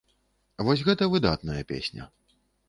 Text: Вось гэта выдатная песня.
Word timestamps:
Вось 0.69 0.83
гэта 0.87 1.09
выдатная 1.13 1.61
песня. 1.73 2.09